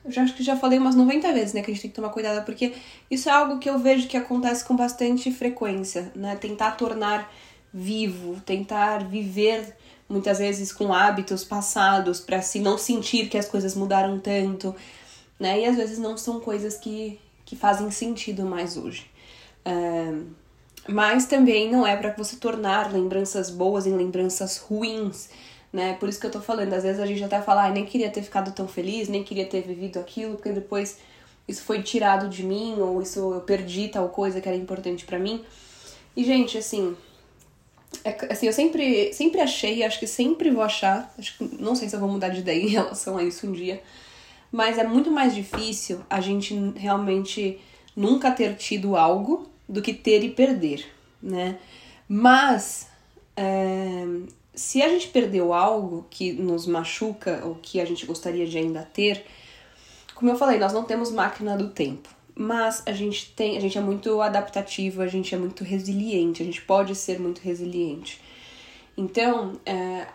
eu 0.06 0.12
já 0.12 0.22
acho 0.22 0.34
que 0.34 0.42
já 0.42 0.56
falei 0.56 0.78
umas 0.78 0.94
90 0.94 1.32
vezes, 1.32 1.52
né, 1.52 1.62
que 1.62 1.70
a 1.70 1.74
gente 1.74 1.82
tem 1.82 1.90
que 1.90 1.96
tomar 1.96 2.10
cuidado, 2.10 2.44
porque 2.44 2.74
isso 3.10 3.28
é 3.28 3.32
algo 3.32 3.58
que 3.58 3.68
eu 3.68 3.76
vejo 3.76 4.06
que 4.06 4.16
acontece 4.16 4.64
com 4.64 4.76
bastante 4.76 5.32
frequência, 5.32 6.12
né? 6.14 6.36
Tentar 6.36 6.72
tornar 6.72 7.28
vivo, 7.74 8.40
tentar 8.46 9.02
viver 9.02 9.76
muitas 10.08 10.38
vezes 10.38 10.72
com 10.72 10.94
hábitos 10.94 11.42
passados 11.42 12.20
para 12.20 12.40
se 12.40 12.60
não 12.60 12.78
sentir 12.78 13.28
que 13.28 13.36
as 13.36 13.48
coisas 13.48 13.74
mudaram 13.74 14.20
tanto, 14.20 14.76
né? 15.40 15.62
E 15.62 15.64
às 15.64 15.74
vezes 15.74 15.98
não 15.98 16.16
são 16.16 16.38
coisas 16.38 16.76
que, 16.76 17.18
que 17.46 17.56
fazem 17.56 17.90
sentido 17.90 18.44
mais 18.44 18.76
hoje. 18.76 19.10
É, 19.64 20.12
mas 20.86 21.24
também 21.24 21.70
não 21.70 21.86
é 21.86 21.96
para 21.96 22.12
você 22.12 22.36
tornar 22.36 22.92
lembranças 22.92 23.48
boas 23.48 23.86
em 23.86 23.96
lembranças 23.96 24.58
ruins 24.58 25.30
né? 25.76 25.94
Por 26.00 26.08
isso 26.08 26.18
que 26.18 26.26
eu 26.26 26.30
tô 26.30 26.40
falando, 26.40 26.72
às 26.72 26.84
vezes 26.84 26.98
a 27.00 27.04
gente 27.04 27.22
até 27.22 27.40
fala, 27.42 27.66
ah, 27.66 27.70
nem 27.70 27.84
queria 27.84 28.08
ter 28.08 28.22
ficado 28.22 28.50
tão 28.52 28.66
feliz, 28.66 29.08
nem 29.08 29.22
queria 29.22 29.44
ter 29.44 29.60
vivido 29.60 29.98
aquilo, 29.98 30.36
porque 30.36 30.50
depois 30.50 30.98
isso 31.46 31.62
foi 31.62 31.82
tirado 31.82 32.30
de 32.30 32.42
mim, 32.42 32.76
ou 32.78 33.02
isso 33.02 33.34
eu 33.34 33.40
perdi 33.42 33.88
tal 33.88 34.08
coisa 34.08 34.40
que 34.40 34.48
era 34.48 34.56
importante 34.56 35.04
para 35.04 35.18
mim. 35.18 35.44
E, 36.16 36.24
gente, 36.24 36.56
assim, 36.56 36.96
é, 38.02 38.32
assim, 38.32 38.46
eu 38.46 38.54
sempre, 38.54 39.12
sempre 39.12 39.40
achei, 39.40 39.82
acho 39.84 40.00
que 40.00 40.06
sempre 40.06 40.50
vou 40.50 40.62
achar, 40.62 41.12
acho 41.18 41.36
que 41.36 41.44
não 41.60 41.76
sei 41.76 41.90
se 41.90 41.94
eu 41.94 42.00
vou 42.00 42.08
mudar 42.08 42.30
de 42.30 42.40
ideia 42.40 42.62
em 42.64 42.68
relação 42.68 43.18
a 43.18 43.22
isso 43.22 43.46
um 43.46 43.52
dia, 43.52 43.82
mas 44.50 44.78
é 44.78 44.84
muito 44.84 45.10
mais 45.10 45.34
difícil 45.34 46.00
a 46.08 46.20
gente 46.20 46.54
realmente 46.76 47.60
nunca 47.94 48.30
ter 48.30 48.56
tido 48.56 48.96
algo 48.96 49.48
do 49.68 49.82
que 49.82 49.92
ter 49.92 50.22
e 50.22 50.30
perder, 50.30 50.86
né? 51.22 51.58
Mas 52.08 52.88
é, 53.36 54.06
se 54.54 54.82
a 54.82 54.88
gente 54.88 55.08
perdeu 55.08 55.52
algo 55.52 56.06
que 56.08 56.32
nos 56.32 56.66
machuca 56.66 57.42
ou 57.44 57.56
que 57.56 57.80
a 57.80 57.84
gente 57.84 58.06
gostaria 58.06 58.46
de 58.46 58.56
ainda 58.56 58.82
ter, 58.82 59.24
como 60.14 60.30
eu 60.30 60.36
falei, 60.36 60.58
nós 60.58 60.72
não 60.72 60.84
temos 60.84 61.10
máquina 61.10 61.56
do 61.56 61.68
tempo, 61.68 62.08
mas 62.34 62.82
a 62.86 62.92
gente 62.92 63.32
tem, 63.34 63.56
a 63.56 63.60
gente 63.60 63.76
é 63.76 63.80
muito 63.80 64.20
adaptativo, 64.20 65.02
a 65.02 65.06
gente 65.06 65.34
é 65.34 65.38
muito 65.38 65.64
resiliente, 65.64 66.42
a 66.42 66.46
gente 66.46 66.62
pode 66.62 66.94
ser 66.94 67.20
muito 67.20 67.40
resiliente. 67.40 68.20
Então, 68.96 69.60
é, 69.66 70.06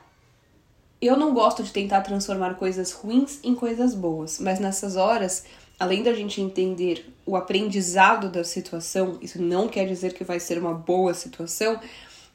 eu 1.02 1.18
não 1.18 1.34
gosto 1.34 1.64
de 1.64 1.72
tentar 1.72 2.02
transformar 2.02 2.54
coisas 2.56 2.92
ruins 2.92 3.40
em 3.44 3.56
coisas 3.56 3.96
boas, 3.96 4.40
mas 4.40 4.60
nessas 4.60 4.96
horas, 4.96 5.46
além 5.80 6.04
da 6.04 6.14
gente 6.14 6.40
entender 6.40 7.12
o 7.26 7.36
aprendizado 7.36 8.30
da 8.30 8.44
situação, 8.44 9.18
isso 9.22 9.42
não 9.42 9.68
quer 9.68 9.88
dizer 9.88 10.14
que 10.14 10.24
vai 10.24 10.40
ser 10.40 10.60
uma 10.60 10.74
boa 10.74 11.14
situação, 11.14 11.80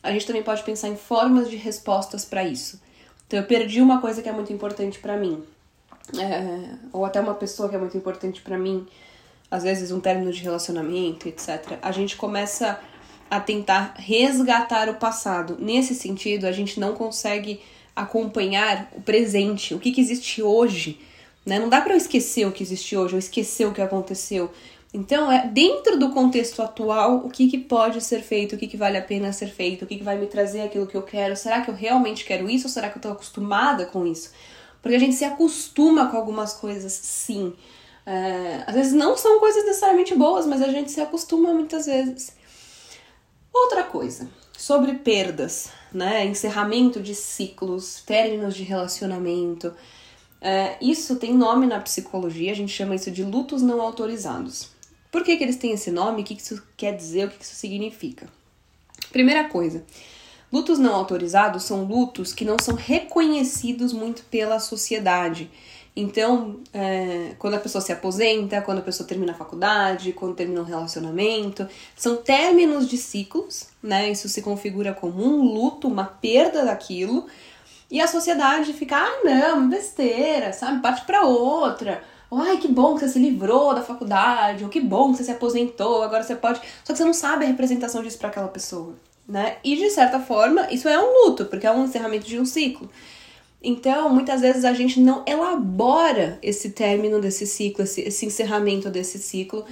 a 0.02 0.10
gente 0.10 0.26
também 0.26 0.42
pode 0.42 0.62
pensar 0.64 0.88
em 0.88 0.96
formas 0.96 1.48
de 1.48 1.56
respostas 1.56 2.24
para 2.24 2.44
isso. 2.44 2.80
Então, 3.26 3.38
eu 3.38 3.46
perdi 3.46 3.80
uma 3.80 4.00
coisa 4.00 4.22
que 4.22 4.28
é 4.28 4.32
muito 4.32 4.52
importante 4.52 4.98
para 4.98 5.16
mim, 5.16 5.42
é, 6.18 6.76
ou 6.92 7.04
até 7.04 7.20
uma 7.20 7.34
pessoa 7.34 7.68
que 7.68 7.76
é 7.76 7.78
muito 7.78 7.96
importante 7.96 8.40
para 8.40 8.58
mim, 8.58 8.86
às 9.50 9.62
vezes 9.62 9.90
um 9.92 10.00
término 10.00 10.32
de 10.32 10.42
relacionamento, 10.42 11.28
etc. 11.28 11.78
A 11.82 11.92
gente 11.92 12.16
começa 12.16 12.80
a 13.30 13.40
tentar 13.40 13.94
resgatar 13.96 14.88
o 14.88 14.94
passado. 14.94 15.56
Nesse 15.58 15.94
sentido, 15.94 16.46
a 16.46 16.52
gente 16.52 16.78
não 16.78 16.94
consegue 16.94 17.60
acompanhar 17.96 18.92
o 18.94 19.00
presente, 19.00 19.74
o 19.74 19.78
que, 19.78 19.90
que 19.90 20.00
existe 20.02 20.42
hoje. 20.42 21.00
Né? 21.46 21.58
Não 21.58 21.70
dá 21.70 21.80
para 21.80 21.94
eu 21.94 21.96
esquecer 21.96 22.46
o 22.46 22.52
que 22.52 22.62
existe 22.62 22.94
hoje, 22.94 23.14
ou 23.14 23.18
esquecer 23.18 23.66
o 23.66 23.72
que 23.72 23.80
aconteceu. 23.80 24.50
Então, 24.92 25.30
é 25.32 25.46
dentro 25.48 25.98
do 25.98 26.10
contexto 26.10 26.62
atual, 26.62 27.22
o 27.24 27.30
que, 27.30 27.48
que 27.48 27.58
pode 27.58 28.02
ser 28.02 28.22
feito, 28.22 28.54
o 28.54 28.58
que, 28.58 28.66
que 28.66 28.76
vale 28.76 28.98
a 28.98 29.02
pena 29.02 29.32
ser 29.32 29.48
feito, 29.48 29.84
o 29.84 29.86
que, 29.86 29.96
que 29.96 30.04
vai 30.04 30.18
me 30.18 30.26
trazer 30.26 30.60
aquilo 30.60 30.86
que 30.86 30.96
eu 30.96 31.02
quero. 31.02 31.34
Será 31.36 31.62
que 31.62 31.70
eu 31.70 31.74
realmente 31.74 32.24
quero 32.24 32.48
isso 32.48 32.66
ou 32.66 32.70
será 32.72 32.88
que 32.88 32.96
eu 32.96 33.00
estou 33.00 33.12
acostumada 33.12 33.86
com 33.86 34.06
isso? 34.06 34.32
Porque 34.82 34.96
a 34.96 35.00
gente 35.00 35.14
se 35.14 35.24
acostuma 35.24 36.06
com 36.10 36.16
algumas 36.16 36.54
coisas, 36.54 36.92
sim. 36.92 37.52
É, 38.04 38.62
às 38.66 38.74
vezes 38.74 38.92
não 38.92 39.16
são 39.16 39.40
coisas 39.40 39.64
necessariamente 39.64 40.14
boas, 40.14 40.46
mas 40.46 40.62
a 40.62 40.68
gente 40.68 40.92
se 40.92 41.00
acostuma 41.00 41.52
muitas 41.52 41.86
vezes. 41.86 42.35
Outra 43.62 43.84
coisa, 43.84 44.28
sobre 44.56 44.96
perdas, 44.96 45.70
né? 45.90 46.26
Encerramento 46.26 47.00
de 47.00 47.14
ciclos, 47.14 48.02
términos 48.04 48.54
de 48.54 48.62
relacionamento. 48.62 49.72
É, 50.42 50.76
isso 50.80 51.16
tem 51.16 51.34
nome 51.34 51.66
na 51.66 51.80
psicologia, 51.80 52.52
a 52.52 52.54
gente 52.54 52.70
chama 52.70 52.94
isso 52.94 53.10
de 53.10 53.24
lutos 53.24 53.62
não 53.62 53.80
autorizados. 53.80 54.68
Por 55.10 55.24
que, 55.24 55.38
que 55.38 55.42
eles 55.42 55.56
têm 55.56 55.72
esse 55.72 55.90
nome? 55.90 56.20
O 56.20 56.24
que, 56.24 56.34
que 56.34 56.42
isso 56.42 56.62
quer 56.76 56.94
dizer? 56.94 57.26
O 57.26 57.30
que, 57.30 57.38
que 57.38 57.44
isso 57.44 57.54
significa? 57.54 58.28
Primeira 59.10 59.48
coisa, 59.48 59.82
lutos 60.52 60.78
não 60.78 60.94
autorizados 60.94 61.62
são 61.62 61.84
lutos 61.84 62.34
que 62.34 62.44
não 62.44 62.58
são 62.60 62.74
reconhecidos 62.74 63.94
muito 63.94 64.22
pela 64.24 64.60
sociedade. 64.60 65.50
Então, 65.98 66.60
é, 66.74 67.34
quando 67.38 67.54
a 67.54 67.58
pessoa 67.58 67.80
se 67.80 67.90
aposenta, 67.90 68.60
quando 68.60 68.78
a 68.78 68.82
pessoa 68.82 69.08
termina 69.08 69.32
a 69.32 69.34
faculdade, 69.34 70.12
quando 70.12 70.34
termina 70.34 70.60
um 70.60 70.64
relacionamento, 70.64 71.66
são 71.96 72.16
términos 72.16 72.86
de 72.86 72.98
ciclos, 72.98 73.68
né? 73.82 74.10
Isso 74.10 74.28
se 74.28 74.42
configura 74.42 74.92
como 74.92 75.24
um 75.24 75.42
luto, 75.42 75.88
uma 75.88 76.04
perda 76.04 76.66
daquilo, 76.66 77.26
e 77.90 77.98
a 77.98 78.06
sociedade 78.06 78.74
fica, 78.74 78.96
ah, 78.96 79.20
não, 79.24 79.70
besteira, 79.70 80.52
sabe? 80.52 80.82
Parte 80.82 81.06
para 81.06 81.24
outra. 81.24 82.02
Ai, 82.30 82.58
que 82.58 82.68
bom 82.68 82.94
que 82.94 83.00
você 83.00 83.08
se 83.08 83.18
livrou 83.18 83.74
da 83.74 83.82
faculdade, 83.82 84.64
ou 84.64 84.68
que 84.68 84.80
bom 84.80 85.12
que 85.12 85.18
você 85.18 85.24
se 85.24 85.30
aposentou, 85.30 86.02
agora 86.02 86.22
você 86.22 86.36
pode. 86.36 86.60
Só 86.84 86.92
que 86.92 86.98
você 86.98 87.04
não 87.04 87.14
sabe 87.14 87.46
a 87.46 87.48
representação 87.48 88.02
disso 88.02 88.18
para 88.18 88.28
aquela 88.28 88.48
pessoa, 88.48 88.94
né? 89.26 89.56
E 89.64 89.76
de 89.76 89.88
certa 89.88 90.20
forma, 90.20 90.70
isso 90.70 90.88
é 90.88 90.98
um 90.98 91.24
luto, 91.24 91.46
porque 91.46 91.66
é 91.66 91.72
um 91.72 91.84
encerramento 91.84 92.26
de 92.26 92.38
um 92.38 92.44
ciclo. 92.44 92.90
Então, 93.68 94.08
muitas 94.10 94.42
vezes 94.42 94.64
a 94.64 94.72
gente 94.72 95.00
não 95.00 95.24
elabora 95.26 96.38
esse 96.40 96.70
término 96.70 97.20
desse 97.20 97.48
ciclo, 97.48 97.82
esse, 97.82 98.00
esse 98.00 98.24
encerramento 98.24 98.88
desse 98.88 99.18
ciclo, 99.18 99.64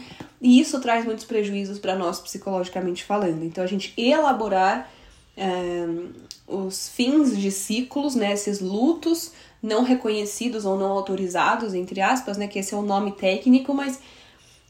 e 0.43 0.59
isso 0.59 0.81
traz 0.81 1.05
muitos 1.05 1.25
prejuízos 1.25 1.79
para 1.79 1.95
nós 1.95 2.19
psicologicamente 2.19 3.05
falando. 3.05 3.45
Então, 3.45 3.63
a 3.63 3.69
gente 3.69 3.95
elaborar 3.97 4.91
é, 5.37 5.87
os 6.45 6.89
fins 6.89 7.39
de 7.39 7.53
ciclos, 7.53 8.17
né, 8.17 8.33
esses 8.33 8.59
lutos 8.59 9.31
não 9.63 9.85
reconhecidos 9.85 10.65
ou 10.65 10.77
não 10.77 10.91
autorizados, 10.91 11.73
entre 11.73 12.01
aspas, 12.01 12.37
né, 12.37 12.49
que 12.49 12.59
esse 12.59 12.75
é 12.75 12.77
o 12.77 12.83
nome 12.83 13.13
técnico, 13.13 13.73
mas 13.73 14.01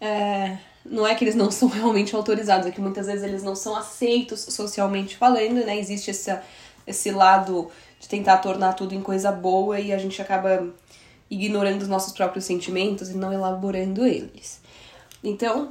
é, 0.03 0.59
não 0.85 1.07
é 1.07 1.15
que 1.15 1.25
eles 1.25 1.35
não 1.35 1.51
são 1.51 1.69
realmente 1.71 2.15
autorizados, 2.15 2.67
é 2.67 2.71
que 2.71 2.81
muitas 2.81 3.07
vezes 3.07 3.23
eles 3.23 3.43
não 3.43 3.57
são 3.57 3.75
aceitos 3.75 4.41
socialmente 4.51 5.17
falando, 5.17 5.65
né, 5.65 5.79
existe 5.79 6.11
essa, 6.11 6.43
esse 6.87 7.11
lado 7.11 7.71
de 8.05 8.09
tentar 8.09 8.37
tornar 8.39 8.75
tudo 8.75 8.95
em 8.95 9.01
coisa 9.01 9.33
boa 9.33 9.81
e 9.81 9.91
a 9.91 9.99
gente 9.99 10.21
acaba 10.21 10.69
ignorando 11.31 11.81
os 11.81 11.89
nossos 11.89 12.13
próprios 12.13 12.45
sentimentos 12.45 13.09
e 13.09 13.17
não 13.17 13.33
elaborando 13.33 14.07
eles. 14.07 14.61
Então, 15.23 15.71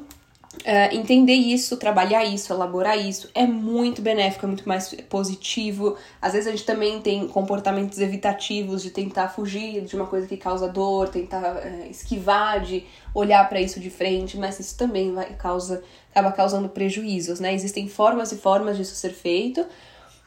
uh, 0.55 0.95
entender 0.95 1.35
isso, 1.35 1.77
trabalhar 1.77 2.25
isso, 2.25 2.51
elaborar 2.51 2.97
isso 2.97 3.29
é 3.35 3.45
muito 3.45 4.01
benéfico, 4.01 4.45
é 4.45 4.47
muito 4.47 4.67
mais 4.67 4.95
positivo. 5.07 5.95
Às 6.19 6.33
vezes 6.33 6.47
a 6.47 6.51
gente 6.51 6.65
também 6.65 6.99
tem 7.01 7.27
comportamentos 7.27 7.99
evitativos 7.99 8.81
de 8.81 8.89
tentar 8.89 9.27
fugir 9.27 9.81
de 9.81 9.95
uma 9.95 10.07
coisa 10.07 10.25
que 10.25 10.35
causa 10.35 10.67
dor, 10.67 11.09
tentar 11.09 11.57
uh, 11.57 11.91
esquivar 11.91 12.61
de 12.61 12.83
olhar 13.13 13.47
para 13.47 13.61
isso 13.61 13.79
de 13.79 13.91
frente, 13.91 14.39
mas 14.39 14.59
isso 14.59 14.75
também 14.75 15.13
vai 15.13 15.35
causa 15.35 15.83
acaba 16.09 16.31
causando 16.31 16.67
prejuízos, 16.67 17.39
né? 17.39 17.53
Existem 17.53 17.87
formas 17.87 18.31
e 18.31 18.37
formas 18.37 18.75
disso 18.75 18.95
ser 18.95 19.13
feito 19.13 19.63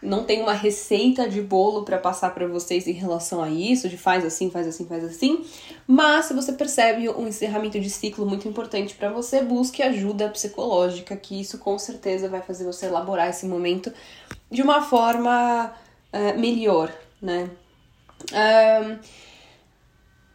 não 0.02 0.24
tem 0.24 0.42
uma 0.42 0.52
receita 0.52 1.28
de 1.28 1.40
bolo 1.40 1.82
para 1.82 1.98
passar 1.98 2.34
para 2.34 2.46
vocês 2.46 2.86
em 2.86 2.92
relação 2.92 3.42
a 3.42 3.48
isso, 3.48 3.88
de 3.88 3.96
faz 3.96 4.24
assim, 4.24 4.50
faz 4.50 4.66
assim, 4.66 4.86
faz 4.86 5.02
assim. 5.04 5.44
Mas 5.86 6.26
se 6.26 6.34
você 6.34 6.52
percebe 6.52 7.08
um 7.08 7.26
encerramento 7.26 7.80
de 7.80 7.88
ciclo 7.88 8.26
muito 8.26 8.46
importante 8.46 8.94
para 8.94 9.10
você, 9.10 9.42
busque 9.42 9.82
ajuda 9.82 10.28
psicológica, 10.28 11.16
que 11.16 11.40
isso 11.40 11.58
com 11.58 11.78
certeza 11.78 12.28
vai 12.28 12.42
fazer 12.42 12.64
você 12.64 12.86
elaborar 12.86 13.30
esse 13.30 13.46
momento 13.46 13.92
de 14.50 14.62
uma 14.62 14.82
forma 14.82 15.72
uh, 16.12 16.38
melhor, 16.38 16.92
né? 17.20 17.50
Um, 18.32 18.98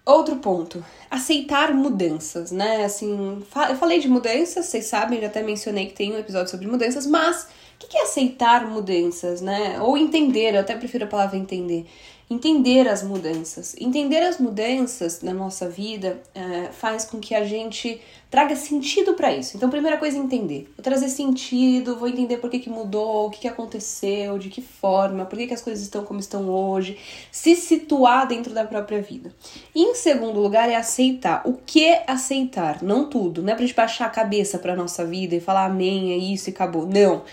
outro 0.05 0.37
ponto, 0.37 0.83
aceitar 1.09 1.73
mudanças, 1.73 2.51
né? 2.51 2.83
Assim, 2.83 3.43
eu 3.69 3.75
falei 3.75 3.99
de 3.99 4.07
mudanças, 4.07 4.65
vocês 4.65 4.85
sabem, 4.85 5.21
já 5.21 5.27
até 5.27 5.43
mencionei 5.43 5.85
que 5.85 5.93
tem 5.93 6.13
um 6.13 6.17
episódio 6.17 6.49
sobre 6.49 6.67
mudanças, 6.67 7.05
mas 7.05 7.47
o 7.85 7.87
que 7.89 7.97
é 7.97 8.03
aceitar 8.03 8.65
mudanças, 8.67 9.41
né? 9.41 9.79
Ou 9.81 9.97
entender, 9.97 10.55
eu 10.55 10.61
até 10.61 10.75
prefiro 10.75 11.05
a 11.05 11.07
palavra 11.07 11.37
entender. 11.37 11.85
Entender 12.31 12.87
as 12.87 13.03
mudanças. 13.03 13.75
Entender 13.77 14.19
as 14.19 14.39
mudanças 14.39 15.21
na 15.21 15.33
nossa 15.33 15.67
vida 15.67 16.21
é, 16.33 16.71
faz 16.71 17.03
com 17.03 17.19
que 17.19 17.35
a 17.35 17.43
gente 17.43 17.99
traga 18.29 18.55
sentido 18.55 19.15
para 19.15 19.33
isso. 19.33 19.57
Então, 19.57 19.69
primeira 19.69 19.97
coisa 19.97 20.17
é 20.17 20.21
entender. 20.21 20.71
Vou 20.77 20.81
trazer 20.81 21.09
sentido, 21.09 21.97
vou 21.97 22.07
entender 22.07 22.37
por 22.37 22.49
que, 22.49 22.59
que 22.59 22.69
mudou, 22.69 23.27
o 23.27 23.29
que, 23.29 23.41
que 23.41 23.47
aconteceu, 23.49 24.37
de 24.37 24.47
que 24.47 24.61
forma, 24.61 25.25
por 25.25 25.37
que, 25.37 25.47
que 25.47 25.53
as 25.53 25.61
coisas 25.61 25.83
estão 25.83 26.05
como 26.05 26.21
estão 26.21 26.47
hoje. 26.49 26.97
Se 27.29 27.53
situar 27.53 28.25
dentro 28.25 28.53
da 28.53 28.63
própria 28.63 29.01
vida. 29.01 29.35
E, 29.75 29.83
em 29.83 29.93
segundo 29.93 30.39
lugar, 30.39 30.69
é 30.69 30.75
aceitar. 30.77 31.41
O 31.45 31.55
que 31.65 31.83
é 31.83 32.05
aceitar? 32.07 32.81
Não 32.81 33.09
tudo. 33.09 33.41
Não 33.41 33.51
é 33.51 33.55
pra 33.55 33.65
gente 33.65 33.75
baixar 33.75 34.05
a 34.05 34.09
cabeça 34.09 34.57
pra 34.57 34.73
nossa 34.73 35.05
vida 35.05 35.35
e 35.35 35.41
falar 35.41 35.65
amém, 35.65 36.13
é 36.13 36.17
isso 36.17 36.49
e 36.49 36.53
acabou. 36.53 36.85
Não 36.85 37.23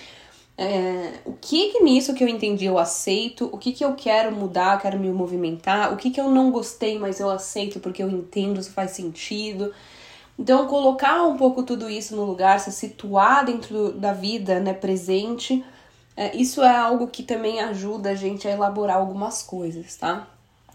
é, 0.60 1.20
o 1.24 1.34
que 1.34 1.70
que 1.70 1.84
nisso 1.84 2.12
que 2.14 2.24
eu 2.24 2.28
entendi 2.28 2.64
eu 2.64 2.80
aceito, 2.80 3.48
o 3.52 3.56
que 3.56 3.72
que 3.72 3.84
eu 3.84 3.94
quero 3.94 4.34
mudar, 4.34 4.82
quero 4.82 4.98
me 4.98 5.08
movimentar, 5.08 5.92
o 5.92 5.96
que 5.96 6.10
que 6.10 6.20
eu 6.20 6.28
não 6.28 6.50
gostei, 6.50 6.98
mas 6.98 7.20
eu 7.20 7.30
aceito 7.30 7.78
porque 7.78 8.02
eu 8.02 8.10
entendo, 8.10 8.60
se 8.60 8.70
faz 8.70 8.90
sentido. 8.90 9.72
Então, 10.36 10.66
colocar 10.66 11.22
um 11.22 11.36
pouco 11.36 11.62
tudo 11.62 11.88
isso 11.88 12.16
no 12.16 12.24
lugar, 12.24 12.58
se 12.58 12.72
situar 12.72 13.44
dentro 13.44 13.92
da 13.92 14.12
vida, 14.12 14.58
né, 14.58 14.74
presente, 14.74 15.64
é, 16.16 16.36
isso 16.36 16.60
é 16.60 16.76
algo 16.76 17.06
que 17.06 17.22
também 17.22 17.60
ajuda 17.60 18.10
a 18.10 18.14
gente 18.16 18.48
a 18.48 18.50
elaborar 18.50 18.96
algumas 18.96 19.44
coisas, 19.44 19.94
tá? 19.94 20.28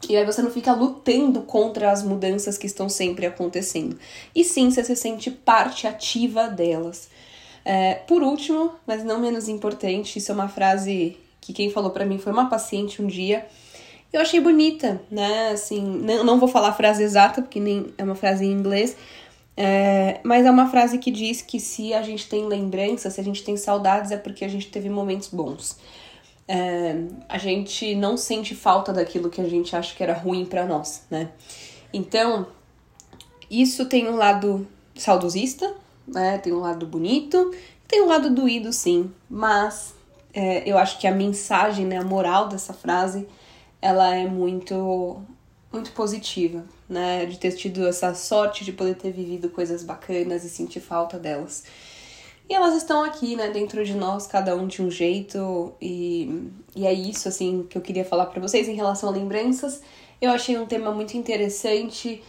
E 0.08 0.16
aí 0.16 0.26
você 0.26 0.42
não 0.42 0.52
fica 0.52 0.72
lutando 0.74 1.42
contra 1.42 1.92
as 1.92 2.04
mudanças 2.04 2.58
que 2.58 2.68
estão 2.68 2.88
sempre 2.88 3.26
acontecendo. 3.26 3.98
E 4.34 4.46
sim, 4.46 4.72
você 4.72 4.84
se 4.84 4.96
sente 4.96 5.30
parte 5.30 5.88
ativa 5.88 6.48
delas. 6.48 7.10
É, 7.66 7.96
por 7.96 8.22
último, 8.22 8.74
mas 8.86 9.04
não 9.04 9.20
menos 9.20 9.48
importante, 9.48 10.20
isso 10.20 10.32
é 10.32 10.36
uma 10.36 10.50
frase 10.50 11.18
que 11.40 11.54
quem 11.54 11.70
falou 11.70 11.92
para 11.92 12.06
mim 12.06 12.18
foi 12.18 12.32
uma 12.32 12.50
paciente 12.50 13.02
um 13.02 13.08
dia. 13.08 13.46
Eu 14.12 14.22
achei 14.22 14.40
bonita, 14.40 15.02
né? 15.10 15.50
Assim, 15.52 15.82
não, 15.82 16.24
não 16.24 16.40
vou 16.40 16.48
falar 16.48 16.70
a 16.70 16.74
frase 16.74 17.04
exata, 17.04 17.42
porque 17.42 17.60
nem 17.60 17.88
é 17.98 18.04
uma 18.04 18.16
frase 18.16 18.46
em 18.46 18.52
inglês, 18.52 18.96
é, 19.56 20.20
mas 20.24 20.46
é 20.46 20.52
uma 20.52 20.70
frase 20.70 20.98
que 20.98 21.12
diz 21.12 21.42
que 21.42 21.60
se 21.60 21.94
a 21.94 22.02
gente 22.02 22.28
tem 22.28 22.46
lembranças, 22.46 23.14
se 23.14 23.22
a 23.22 23.24
gente 23.24 23.44
tem 23.44 23.56
saudades, 23.56 24.12
é 24.12 24.18
porque 24.18 24.44
a 24.44 24.48
gente 24.48 24.68
teve 24.68 24.90
momentos 24.90 25.30
bons. 25.30 25.78
É, 26.48 26.96
a 27.30 27.38
gente 27.38 27.96
não 27.96 28.18
sente 28.18 28.54
falta 28.54 28.92
daquilo 28.92 29.30
que 29.30 29.40
a 29.40 29.48
gente 29.48 29.76
acha 29.76 29.96
que 29.96 30.04
era 30.04 30.14
ruim 30.14 30.46
para 30.46 30.66
nós, 30.66 31.04
né? 31.10 31.30
Então, 31.94 32.48
isso 33.50 33.86
tem 33.86 34.08
um 34.08 34.16
lado 34.16 34.68
saudosista, 34.96 35.74
né? 36.08 36.38
Tem 36.38 36.54
um 36.54 36.60
lado 36.60 36.86
bonito, 36.86 37.52
tem 37.88 38.02
um 38.02 38.08
lado 38.08 38.30
doído, 38.30 38.72
sim, 38.74 39.12
mas 39.30 39.94
é, 40.34 40.68
eu 40.70 40.78
acho 40.78 41.00
que 41.00 41.08
a 41.08 41.12
mensagem, 41.12 41.86
né, 41.86 41.98
a 41.98 42.04
moral 42.04 42.48
dessa 42.48 42.74
frase, 42.74 43.28
ela 43.82 44.16
é 44.16 44.28
muito, 44.28 45.22
muito 45.72 45.92
positiva, 45.92 46.64
né? 46.90 47.26
De 47.26 47.38
ter 47.38 47.52
tido 47.52 47.86
essa 47.88 48.14
sorte 48.16 48.64
de 48.66 48.72
poder 48.72 48.96
ter 48.96 49.12
vivido 49.12 49.50
coisas 49.50 49.84
bacanas 49.84 50.44
e 50.44 50.50
sentir 50.50 50.80
falta 50.80 51.20
delas. 51.20 51.64
E 52.50 52.54
elas 52.54 52.76
estão 52.76 53.04
aqui, 53.04 53.36
né, 53.36 53.50
dentro 53.52 53.86
de 53.86 53.94
nós, 53.94 54.28
cada 54.28 54.56
um 54.56 54.68
de 54.68 54.82
um 54.82 54.92
jeito, 54.92 55.74
e, 55.82 56.50
e 56.76 56.86
é 56.86 56.94
isso, 56.94 57.28
assim, 57.28 57.66
que 57.70 57.78
eu 57.78 57.82
queria 57.82 58.04
falar 58.04 58.26
para 58.26 58.42
vocês 58.42 58.68
em 58.68 58.76
relação 58.76 59.10
a 59.10 59.12
lembranças. 59.12 59.82
Eu 60.22 60.32
achei 60.32 60.58
um 60.58 60.66
tema 60.66 60.92
muito 60.92 61.16
interessante, 61.16 62.22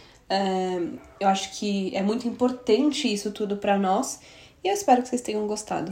eu 1.19 1.27
acho 1.27 1.57
que 1.59 1.95
é 1.95 2.01
muito 2.01 2.27
importante 2.27 3.11
isso 3.11 3.31
tudo 3.31 3.57
para 3.57 3.77
nós, 3.77 4.19
e 4.63 4.67
eu 4.67 4.73
espero 4.73 5.01
que 5.01 5.09
vocês 5.09 5.21
tenham 5.21 5.45
gostado. 5.47 5.91